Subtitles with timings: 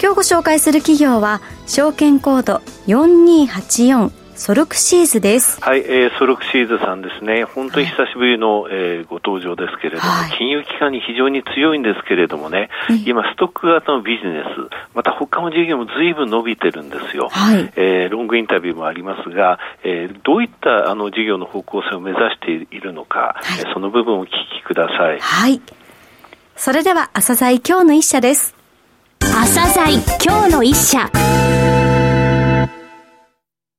[0.00, 5.60] 今日ご紹介する企業は証券コード4284ソルクシーズです。
[5.60, 7.42] はい、えー、ソルクシーズさんですね。
[7.42, 12.70] 本当に久しぶりの、はい、えー、ご登場ですけれども、はい、金融機関に非常に強いんですけれどもね、
[13.04, 17.30] 今、ストック型のビジネス、また他の事業も随分伸びてるんですよ。
[17.32, 25.18] はい、えー、ロングインタビューもありますが、えー、どういったあの事業の方向性を目指しているのか、はい、その部分をお聞きください。
[25.18, 25.60] はい。
[26.54, 28.57] それでは、朝鮮今日の一社です。
[29.40, 31.08] 朝鮮今日の一社。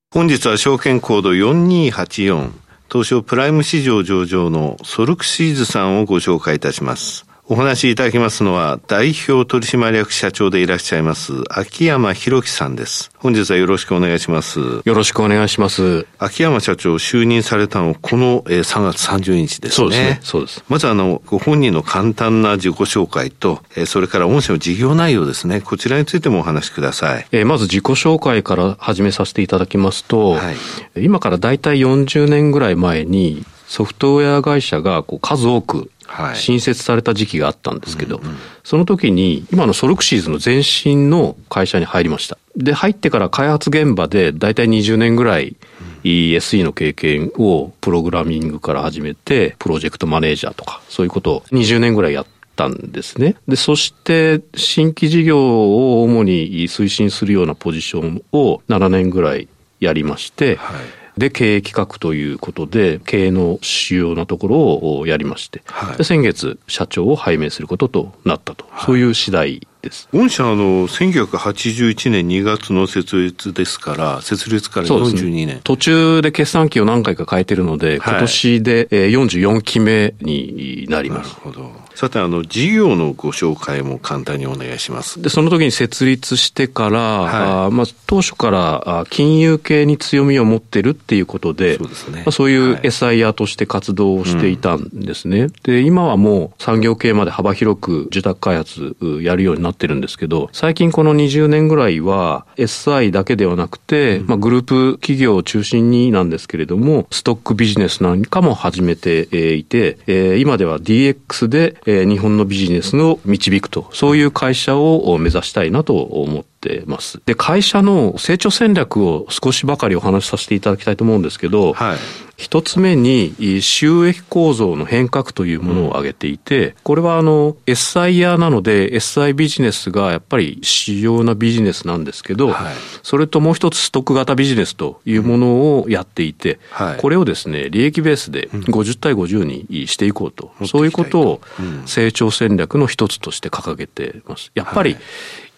[0.09, 2.51] 本日は証券コード4284
[2.89, 7.28] 東証プライム市場上場のソルクシーズさんをご紹介いたします。
[7.51, 13.09] お話しいただきますのは、代表取締役社長でいらっしゃいます、秋山博樹さんです。
[13.17, 14.59] 本日はよろしくお願いします。
[14.59, 16.05] よろしくお願いします。
[16.19, 19.75] 秋山社長就任されたのこの3月30日ですね。
[19.75, 20.19] そうですね。
[20.21, 20.63] そうです。
[20.69, 25.59] まずあの、ご本人の簡単な自己紹介と、それから御社の事業内容ですね。
[25.59, 27.25] こちらについてもお話しください。
[27.31, 35.91] えー、まず自己紹介から始めさせていただきますと、はい、今からだいたい40年ぐらい前に、ソフトウェア会社がこう数多く
[36.33, 38.19] 新設された時期があったんですけど、
[38.63, 42.39] その時に今のソルクシーズの前身の会社に入りました。
[42.57, 45.55] で、入ってから開発現場で大体20年ぐらい
[46.03, 52.25] SE の経験をプログラミングから始めて、プロジェクトマネージャーとか、そういうことを20年ぐらいやっ
[52.55, 53.35] たんですね。
[53.47, 59.47] で、そして新規事業を主に推進するようなポジションを7年ぐらい
[59.79, 70.07] やりまして、はいで経営企画ということで、経営の主要なところをやりまして、はい、先月、社長を拝命することとなったと、はい、そういう次第です。
[70.13, 75.47] 御社あの、1981年2月の設立ですから、設立から42年。
[75.47, 81.29] ね、途中で決算期を何回か変えてるので、今年で44期目になります。
[81.29, 81.71] なるほど。
[81.99, 85.21] さて、あの、事業のご紹介も簡単にお願いします。
[85.21, 92.19] で、その時に設立してから、はい、あまあ、当初から金融系に強みを持ってるっていうことで、そうですね。
[92.19, 95.39] まあ、そういう SIR として活動をしていたんですね。
[95.39, 117.21] はいうん、で、今はもう産業系まで幅広く受託開発やるようになってるんですけど、最近この20年ぐらいは SI だけではなくて、うん、まあ、グループ企業を中心になんですけれども、ストックビジネスなんかも始めていて、えー、今では DX でえー、日本のビジネスを導くと、そういう会社を目指したいなと思ってます。
[117.25, 121.97] で、会社の成長戦略を少しばかりお話しさせていただきたいと思うんですけど、はい、
[122.39, 141.41] 一つ目に収益構造の変革というものを挙げていて、これはあの SIR なので SI ビジネスがやっぱり主要なビジネスなんですけど、はい、それともう一つストック型ビジネスというものをやっていて、はい、これをですね、利益ベースで50対50にしていこうと、うん、そういうことを
[141.85, 144.51] 成長戦略の一つとして掲げてます。
[144.55, 144.95] やっぱり、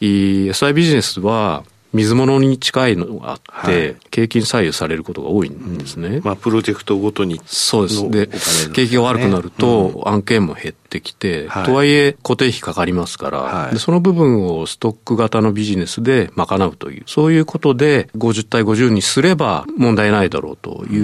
[0.01, 1.63] SI ビジネスは
[1.93, 6.07] 水物に近いのがあって、はい、景気に左右されることが多いんですね。
[6.17, 7.41] うん、まあ、プロジェクトごとに。
[7.45, 8.09] そうです。
[8.09, 20.97] で、景気が悪くなると、案件も減ってきて、はい、とはいえ固定費かかりますから、はい、でその部分をストック型のビジネスで賄うという、そういうことで50対50にすれば問題ないだろうとい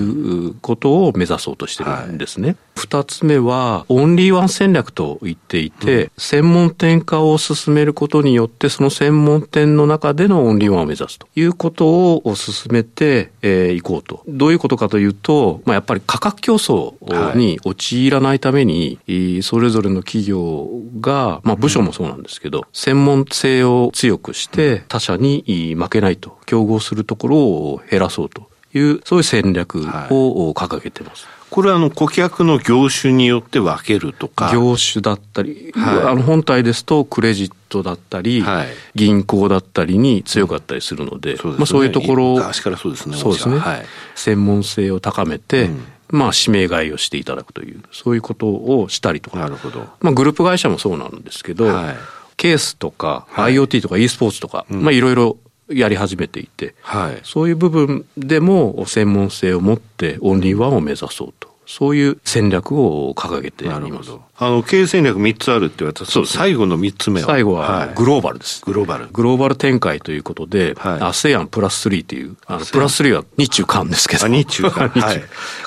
[0.50, 2.56] うことを目指そうとしてるんですね。
[2.75, 14.23] 二、はい、つ目は、オンリーワン戦略と言っていて、うん、専門店化を進めることによって、その専門店の中でのオンリーワンを目指すということを進めてい、えー、こうと。
[14.27, 18.99] どういうことかというと、まあ、やっぱり価格競争に陥らないために、
[19.43, 20.67] それぞれぞれの企業
[20.99, 31.25] が、まあ部署もそうなんですけど、専門性を強くして他社に負けないと、競合するところを減らそうという、そういう戦略を掲げてます。
[31.25, 34.51] はいこれはあの顧客の業種によって分けるとか。
[34.53, 43.17] 業種だったり、はい、あの本体ですとクレジットだったり、はい、銀行だったりに強かったりするので、うん、そう、ね、まあそういうところを、昔からそうですね。
[43.17, 43.59] そうですね。
[43.59, 43.85] はい、
[44.15, 49.39] 専門性を高めて、うんまあ、指名買いをしていただくという、そういうことをしたりとか。
[49.39, 49.88] なるほど。
[50.01, 51.95] まあ、グループ会社もそうなんですけど、はい、
[52.38, 55.38] ケースとか、はい、IoT とか e スポーツとか、うん、まあ、いろいろ
[55.69, 61.56] やり始めていて、はい、そういう部分でも専門性を持ってオンリーワンを目指そうと。
[61.68, 64.12] そういう戦略を掲げています。
[64.39, 66.06] あの、経営戦略3つあるって言われた。
[66.06, 67.28] そう最後の3つ目は。
[67.28, 69.07] 最後は、グローバルです、グローバル。
[69.12, 74.28] グローバル展開ということで、はい、ASEAN プラス3っていう、あのプラス3は日中韓ですけど。
[74.28, 74.89] 日中韓。
[75.01, 75.24] はい、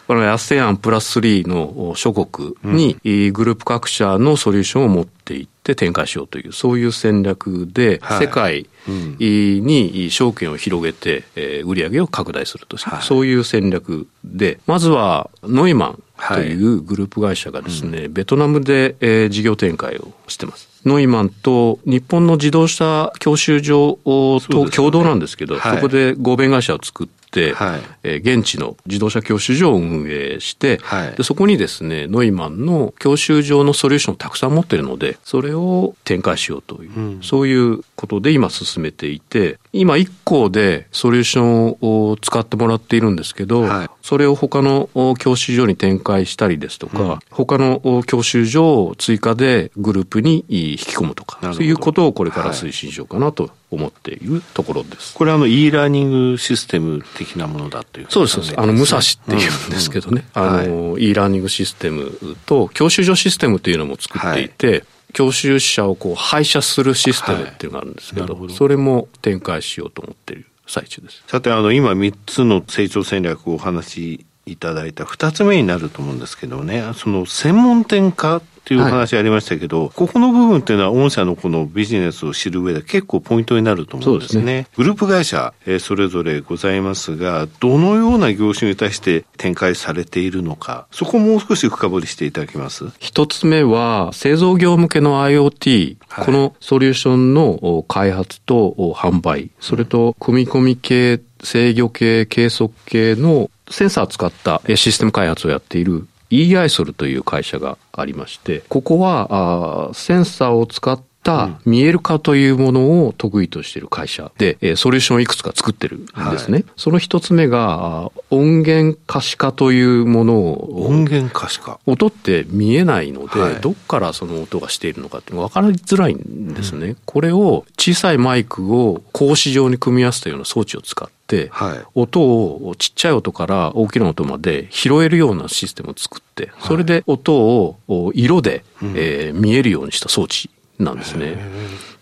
[0.06, 20.68] この ASEAN プラス3の諸国に、うん、グループ各社のソリューションを持っていって展開しようという、そういう戦略で、はい、世界に証券を広げて、えー、売上を拡大すると、はい、そういう戦略で、まずはノイマンというグループ会社がですね、はいベトナムで、えー、事業展開をしてます。
[20.84, 44.88] ノイマンと日本の自動車教習所と共同なんですけど、そ、ねはい、そこで合弁会社を作って、、はい、えー、現地の自動車教習所を運営して、はい、でそこにですね、ノイマンの教習所のソリューションをたくさん持ってるので、それを展開しようという、うん、そういうことで今進めていて、今1個でソリューションを使ってもらっているんですけど、はい、それを他の
[45.18, 55.14] 教習所に展開したりですとか、うん、他の教習所を追加でグループに引き込むとか、そういうことをこれから推進しようかなと思っているところです。
[55.14, 60.42] これあの e ラーニングシステム的なものだというそうです、あの、武蔵っていうんですけどね、うん。
[60.42, 71.22] うん、あの、はい、e ラーニングシステムと教習所システムというのも作っていて、はい教習者をこう配車するシステムっていうのがあるんですけどはいど、それも展開しようと思っている最中です。
[71.26, 84.42] さて、あの、今3つの成長戦略をお話しいただいた2つ目になると思うんですけどね、その専門店化っていうお話ありましたけど、はい、ここの部分っていうのは御社のこのビジネスを知る上で結構ポイントになると思うんですね。
[84.42, 84.66] すね。
[84.76, 92.84] グループ会社、えー、それぞれございますが、どのような業種に対して展開されているのか、そこをもう少し深掘りしていただけます？
[93.00, 116.58] 一つ目は、製造業向けの IoT、はい、このソリューションの開発と販売、それと組み込み系、制御系、計測系のセンサーを使ったシステム開発をやっている EISOL という会社がありまして、ここはあセンサーを使った見える化というものを得意としている会社で、えソリューションをいくつか作ってるんですね。
[116.58, 120.86] はい、その一つ目が、音源可視化というものを。
[120.86, 121.78] 音源可視化。
[121.86, 126.88] 音って見えないので、はい、どっからその音がしているのかって分かりづらいんですね。
[126.88, 137.76] うん、これを小さいマイクを格子状に組み合わせたような装置を使って、はい、音をちっちゃい音から大きな音まで拾えるようなシステムを作って、それで音を
[138.14, 138.64] 色で、
[138.94, 141.38] えー、見えるようにした装置なんですね。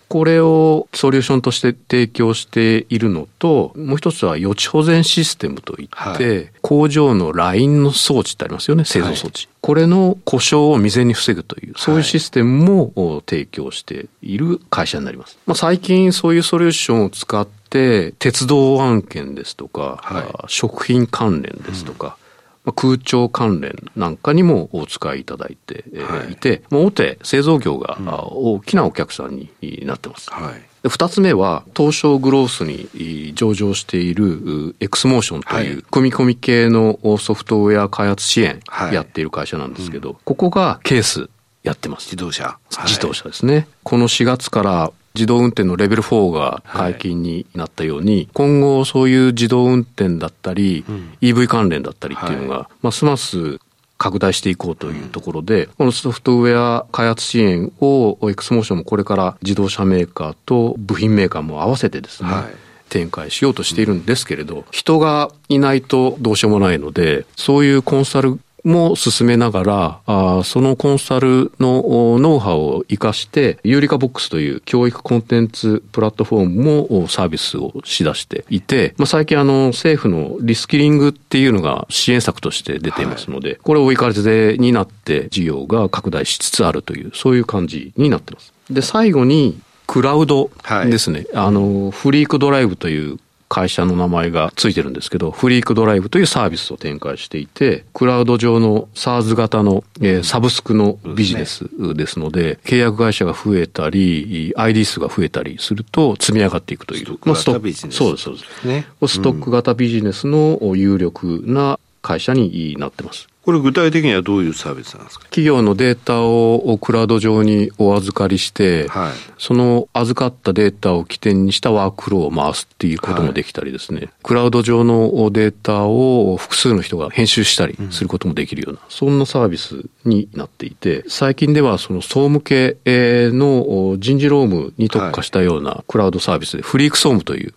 [0.09, 9.45] これをソリューションとして提供しているのと、もう一つは予知保全システムといって、はい、工場のラインの装置ってありますよね、製造装置。
[9.45, 15.37] はい、これの故障を未然に防ぐという、そういうシステムも提供している会社になります。
[15.45, 22.28] まあ、最近そういうソリューションを使って、鉄道案件ですとか、はい、食品関連ですとか、うん
[22.75, 25.85] 空調関連なんかにもお使いいただいて
[26.29, 27.97] いて、はい、大手製造業が
[28.31, 29.49] 大きなお客さんに
[29.85, 30.29] なってます。
[30.29, 41.29] はい、二つ目は、東証グロースに上場しているエクスモーションという組み込み系のソフトウェア開発支援やっている会社なんですけど、ここがケース
[41.63, 42.05] やってます。
[42.05, 42.57] 自動車。
[42.85, 43.67] 自動車ですね。
[43.83, 53.59] この4月から自動運転のレベル4が解禁になったように、はい、今後そういう自動運転だったり、うん、EV 関連だったりっていうのが、はい、ますます
[53.97, 62.43] 拡大していこうというところで、うん、このソフトウェア開発支援をエクスモーションもこれから自動車メーカーと部品メーカーも合わせてですね、はい。
[62.89, 88.53] 展開しようとしているんですけれど、人がいないとどうしようもないので、そういうコンサルも進めながら、あそのコンサルのノウハウを活かして、 Eureka Box という教育コンテンツプラットフォームもサービスをしだしていて、まあ、最近あの政府のリスキリングっていうのが支援策として出ていますので、はい、これを追い風になって事業が拡大しつつあるという、そういう感じになってます。
[88.69, 90.51] で、最後に、クラウド
[90.85, 91.25] ですね。
[91.33, 93.17] はい、あの、フリークドライブという
[93.49, 107.05] 会社の名前がついてるんですけど、フリークドライブというサービスを展開していて、クラウド上の SARS 型の、えー、サブスクのビジネスですので、契約会社が増えたり、ID 数が増えたりすると積み上がっていくという。
[107.05, 107.95] ストック型ビジネス。
[107.95, 108.67] そうです、そうです。
[108.67, 113.27] ね、ストック型ビジネスの有力な会社になってます。
[113.49, 115.23] これ具体的にはどういうサービスなんですか？
[115.25, 137.53] 企業のデータをクラウド上にお預かりして、はい、その預かったデータを起点にしたワークフローを回すっていうこともできたりですね、はい、クラウド上のデータを複数の人が編集したりすることもできるような、うん、そんなサービスになっていて、最近ではその総務系の人事労務に特化したようなクラウドサービスで、フリーク総務という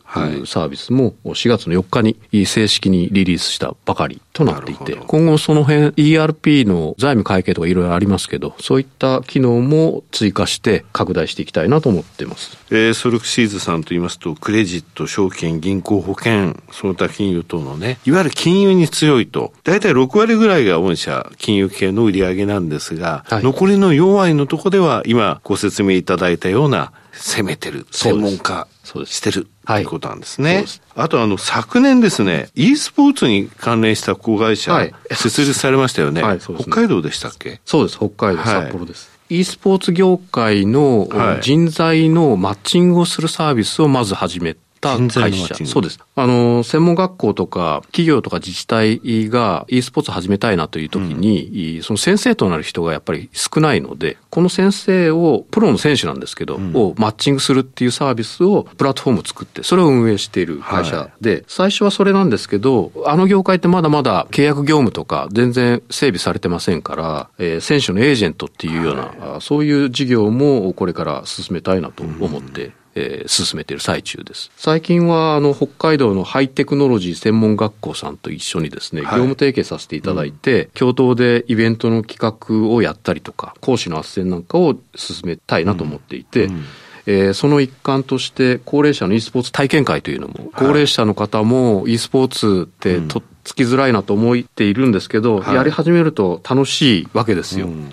[0.47, 12.57] サービスも4月の4日に正式にリリースしたばかりとなっていて、今後その辺然 ERP の財務会計とかいろいろありますけど、そういった機能も追加して拡大していきたいなと思ってます。
[12.71, 28.67] えー、ソルクシーズさんと言いますと、クレジット、証券、銀行、保険、その他金融等のね、いわゆる金融に強いと、大体6割ぐらいが御社、金融系の売り上げなんですが、はい、残りの4割のところでは、今ご説明いただいたような、攻めてる、専門家
[29.07, 30.65] してるということなんですね。
[30.95, 36.23] あとあの昨年ですね、e スポーツに関連した子会社、はい、設立されましたよね。
[36.23, 36.41] はい、ね。
[36.59, 37.61] 北海道でしたっけ？
[37.65, 39.11] そうです、北海道、札幌です。
[39.29, 41.09] e スポーツ業界の
[41.41, 45.55] 人材のマッチングをするサービスをまず始めた会社。
[45.65, 45.99] そうです。
[46.15, 74.51] あの、専門学校とか企業とか自治体が e スポーツ始めたいなという時に、うん、その先生となる人がやっぱり少ないので、この先生を、プロの選手なんですけど、うん、をマッチングするっていうサービスをプラットフォームを作って、それを運営している会社で、はい、最初はそれなんですけど、あの業界ってまだまだ契約業務とか全然整備されてませんから、えー、選手のエージェントっていうような、はい、そういう事業もこれから進めたいなと思って、うんえー、進めている最中です。
[74.57, 86.55] 最近は、あの、北海道のハイテクノロジー専門学校さんと一緒にですね、はい、業務提携させていただいて、うん、共同でイベントの企画をやったりとか、講師の斡旋なんかを進めたいなと思っていて、うん。
[86.55, 86.65] うん
[87.05, 97.67] えー、その一環として、高齢者の e スポーツ体験会というのも、高齢者の方も e スポーツってとっつきづらいなと思っているんですけど、はい、やり始めると楽しいわけですよ。
[97.67, 97.91] うん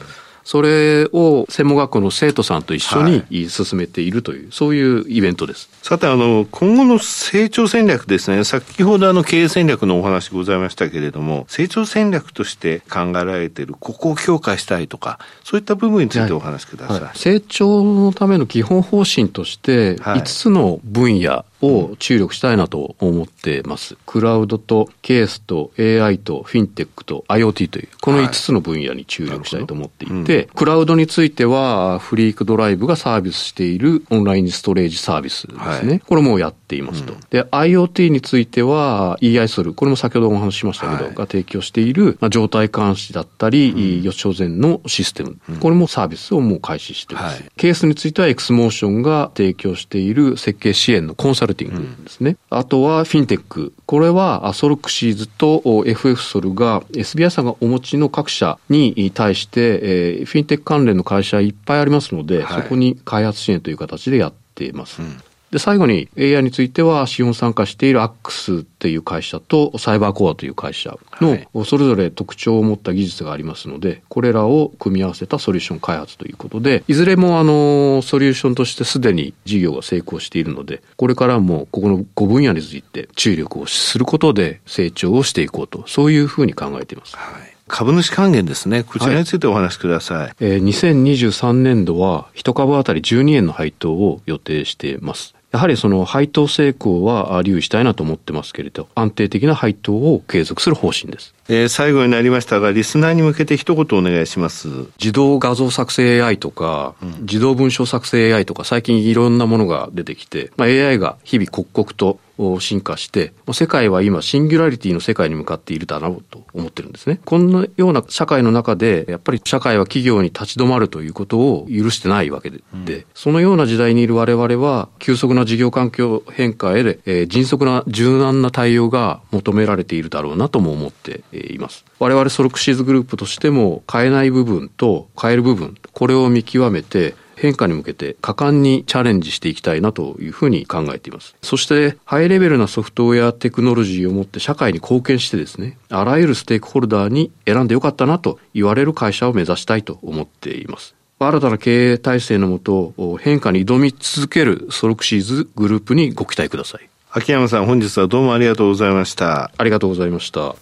[0.50, 5.70] それを専門学校の生徒さんと一緒に進めているという、はい、そういうイベントです。
[5.84, 16.96] さて、あの、今後の成長戦略ですね、先ほどあの経営戦略のお話ございましたけれども、成長戦略として考えられている、ここを強化したいとか、そういった部分についてお話しください。
[16.96, 17.04] はい。
[17.04, 23.98] はい、成長のための基本方針として、5つの分野を注力したいなと思ってます。
[24.06, 35.92] クラウドとケースと AI とフィンテックと IoT という、この5つの分野に注力したいと思っていて、はいうん、クラウドについては、フリークドライブがサービスしているオンラインストレージサービスですね。
[35.92, 37.14] はい、これもやっていますと。
[37.14, 47.44] うん、で、IoT については EI ソル、これも先ほどお話ししましたけど、はい、が提供している、まあ、状態監視だったり、うん、予兆前のシステム、これもサービスをもう開始しています。
[47.58, 52.38] ケースについてはエクスモーションが提供している設計支援のコンサルティングですね。
[52.52, 53.74] うん、あとはフィンテック。
[53.86, 65.02] これはソルクシーズと FF ソルが SBI さんがお持ちの各社に対して、えー、フィンテック関連の会社いっぱいありますので、はい、そこに開発支援という形でやっています。
[65.02, 87.16] うんで、最後に AI については資本参加しているアックスっていう会社とサイバーコアという会社のそれぞれ特徴を持った技術がありますので、これらを組み合わせたソリューション開発ということで、いずれもあの、ソリューションとしてすでに事業が成功しているので、これからもここの5分野について注力をすることで成長をしていこうと、そういうふうに考えています。
[87.16, 88.84] はい株主還元ですね。
[88.84, 90.18] こちらについてお話しください。
[90.18, 95.36] はい、えー、2023年度は1株当たり12円の配当を予定しています。
[95.52, 101.34] やはりその配当成功は留意したいなと思ってますけれど、安定的な配当を継続する方針です。
[101.52, 104.68] えー、最後になりましたが、リスナーに向けて一言お願いします。
[105.00, 112.20] 自動画像作成 AI とか、うん、自動文章作成 AI とか、最近いろんなものが出てきて、まあ、AI が日々刻々と
[112.60, 117.20] 進化して、世界は今シンギュラリティの世界に向かっているだろうと思ってるんですね。
[117.26, 131.86] こんなような社会の中で、やっぱり社会は企業に立ち止まるということを許してないわけで、うん、そのような時代にいる我々は、急速な事業環境変化へで、えー、迅速な柔軟な対応が求められているだろうなとも思っています。
[132.00, 141.36] 我々ソルクシーズグループとしても、変えない部分と変える部分、これを見極めて、変化に向けて果敢にチャレンジしていきたいなというふうに考えています。
[141.42, 150.96] そして、ハイレベルなソフトウェアテクノロジーを持って社会に貢献してですね、あらゆるステークホルダーに選んでよかったなと言われる会社を目指したいと思っています。
[151.18, 156.90] 新たな経営体制のもと、変化に挑み続けるソロクシーズグループにご期待ください。
[157.12, 159.52] 秋山さん、本日はどうもありがとうございました。
[159.58, 160.56] ありがとうございました。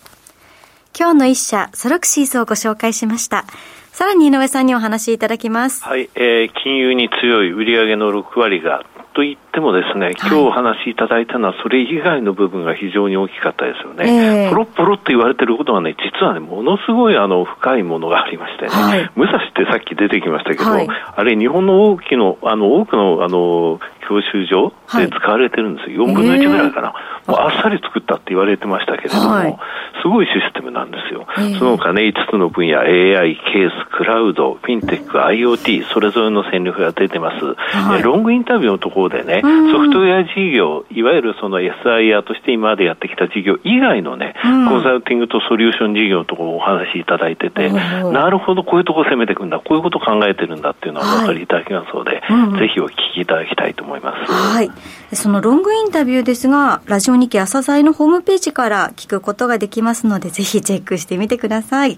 [0.98, 3.46] 今日の一社、ソロクシーズをご紹介しました。
[3.91, 5.84] さらに井上さんにお話しいただきます。
[5.84, 8.86] はい、えー、金融に強い売上の6割が
[9.17, 14.46] と言ってもですね、今日お話しいただいたのはそれ以外の部分が非常に大きかったですよね。
[14.46, 26.03] えー、ポロポロって言われてることはね、実はね、ものすごいあの深いものがありましてね、はい、武蔵ってさっき出てきましたけど、はい、あれ日本の大きの、あの多くのあの教習所で使われてるんですよ。
[26.03, 26.93] はい、4分の1ぐらいかな。
[27.27, 29.57] もうあっさり作ったって言われてましたけれども、はい、
[30.01, 31.27] すごいシステムなんですよ。
[31.59, 37.45] その他ね、5つの分野、AI、ケース、クラウド、フィンテック、IoT、それぞれの戦略が出てます。
[37.55, 52.23] はい、ロングインタビューのところでね、ソフトウェア事業、いわゆるその SIR として今までやってきた事業以外のね、コンサルティングとソリューション事業のところをお話しいただいてて、なるほど、こういうところ攻めていくんだ、こういうことを考えてるんだっていうのはお分かりいただきますので、
[52.59, 53.97] ぜひお聞きいただきたいと思います。
[54.01, 55.16] はい。
[55.16, 61.94] そのロングインタビューですが、ラジオ日記朝鮮のホームページから聞くことができますので、ぜひチェックしてみてください。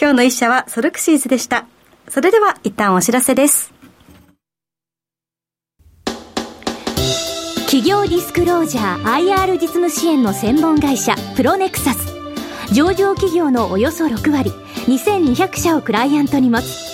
[0.00, 1.66] 今日の一社はソルクシーズでした。
[2.08, 3.72] それでは一旦お知らせです。
[7.66, 12.14] 企業ディスクロージャー IR 実務支援の専門会社プロネクサス
[12.72, 14.52] 上場企業のおよそ6割
[14.86, 16.93] 2200社をクライアントに持つ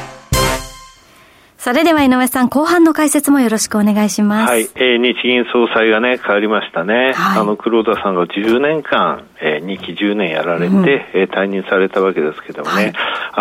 [1.61, 4.49] それでは井上さん、後半の解説もよろしくお願いします。
[4.49, 4.61] はい。
[4.73, 7.13] えー、日銀総裁がね、変わりましたね。
[7.13, 12.93] はい、あの、黒田さんが10年間、えー、2期10年やられて、うん、えー、退任されたわけですけどもね、はい、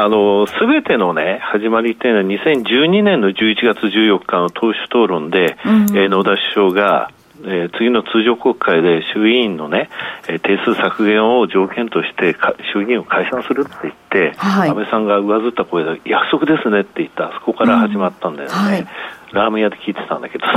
[0.05, 7.11] あの、すべてのね、始まりっていうのは2012年の11月14日の党首討論で、うん、えー、野田首相が、
[7.45, 9.89] えー、次の通常国会で衆議院のね、
[10.29, 12.37] えー、定数削減を条件として
[12.73, 18.65] 衆議院を解散するって言って、はい、安倍さんが上ずった声で約束ですねって言ったそこから始まったんだよね、うん。
[18.65, 18.87] はい、
[19.33, 20.47] ラーメン屋で聞いてたんだけど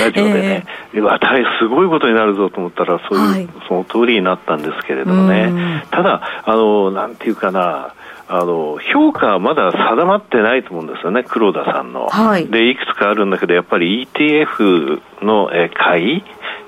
[0.00, 5.84] ラジオでね、えー、大すごいことになるぞと思ったらそういう、はい、その通りになったんですけれどもね。
[5.90, 7.92] ただあのなんていうかな
[8.32, 12.06] あの評価はまだ定まってないと思うんですよね、黒田さんの。
[12.08, 16.22] はい、でいくつかあるんだけど、やっぱり ETF の、え買い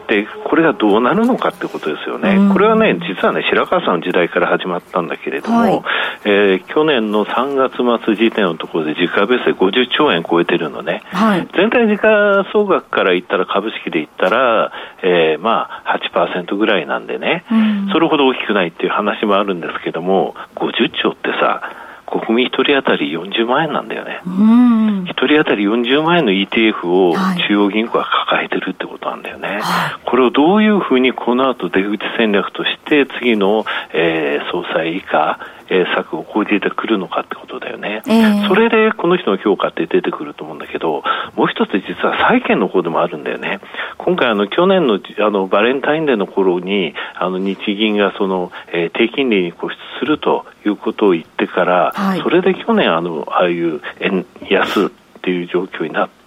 [0.08, 5.82] で、これがどうなるのかってことですよね、うん、これはね、実はね、白川さんの時代から始まったんだけれども、はい、
[6.24, 21.62] えー、去年の3月末時点のところで、時価ベースで50兆円超えてるのね、はい、全体時価総額から言ったら、株式で言ったら、えー、まあ8%ぐらいなんでね、うん、それほど大きくないっていう話もあるんですけども、50兆ってさ、
[22.12, 24.20] 国民1人当たり40万円なんだよね。
[24.26, 27.14] 1人当たり40万円の ETF を
[27.48, 29.48] 中央銀行が抱えてるってことなんだよね。
[29.48, 29.62] はい、
[30.04, 41.02] これをどういうふうにこの後出口戦略として次の、えー、総裁以下、えー、策を講じてくるのかってことだよね、えー、それでこの人の評価って出てくると思うんだけど、
[41.36, 43.60] もう一つ実は債券の方でもあるんだよね。
[43.98, 54.90] 今回あの去年のあのバレンタインデーの頃にあの日銀がその、えー、低金利に固執するということを言ってから、はい、それで去年あのああいう円安っ
[55.22, 56.21] ていう状況になって、はい、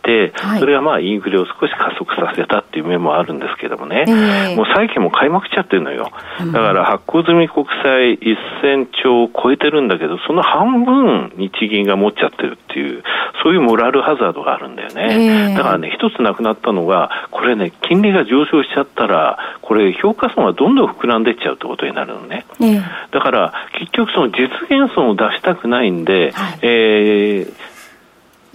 [0.60, 6.12] それがまあインフレを少し加速させたっていう面もあるんですけどもね、えー、もう債券も買いまくっちゃってるのよ。
[6.40, 13.04] だから発行済み国債1000兆を超えてるんだけど、その半分日銀が持っちゃってるっていう、
[13.44, 15.50] そういうモラルハザードがあるんだよね。
[15.50, 22.46] えー、だからね、一つなくなったのが、これね、金利が上昇しちゃったら、これ評価損はどんどん膨らんでいっちゃうってことになるのね。
[22.62, 27.76] えー、だから、結局その実現損を出したくないんで、はい、えー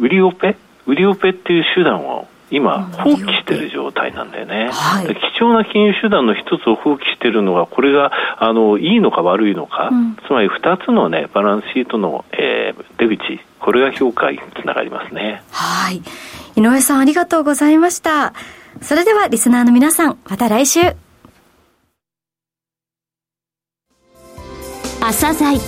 [0.01, 15.43] 売りオペ売りオペっていう手段を今、放棄している状態なんだよね、はい、貴重な金融手段の一つを放棄しているのが、これがあのいいのか悪いのか、うん、つまり2つの、ね、バランスシートの、えー、出口、これが評価につながりますね。
[15.53, 16.03] はい。
[16.57, 18.35] 井上さんありがとうございました。
[18.81, 20.81] それではリスナーの皆さん、また来週。
[25.01, 25.59] 朝鮮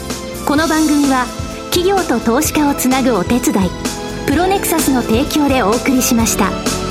[0.46, 1.25] この番組は
[1.72, 6.82] 企業と投資家をつなぐお手伝いプロネクサスの提供でお送りしました。